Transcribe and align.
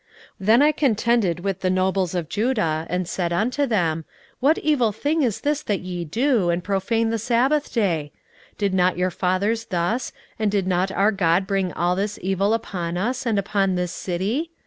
16:013:017 0.39 0.45
Then 0.47 0.61
I 0.63 0.71
contended 0.71 1.39
with 1.41 1.59
the 1.59 1.69
nobles 1.69 2.15
of 2.15 2.27
Judah, 2.27 2.87
and 2.89 3.07
said 3.07 3.31
unto 3.31 3.67
them, 3.67 4.03
What 4.39 4.57
evil 4.57 4.91
thing 4.91 5.21
is 5.21 5.41
this 5.41 5.61
that 5.61 5.81
ye 5.81 6.05
do, 6.05 6.49
and 6.49 6.63
profane 6.63 7.11
the 7.11 7.19
sabbath 7.19 7.71
day? 7.71 8.11
16:013:018 8.53 8.57
Did 8.57 8.73
not 8.73 8.97
your 8.97 9.11
fathers 9.11 9.65
thus, 9.65 10.11
and 10.39 10.49
did 10.49 10.65
not 10.65 10.89
our 10.91 11.11
God 11.11 11.45
bring 11.45 11.71
all 11.73 11.95
this 11.95 12.17
evil 12.23 12.55
upon 12.55 12.97
us, 12.97 13.27
and 13.27 13.37
upon 13.37 13.75
this 13.75 13.91
city? 13.91 14.49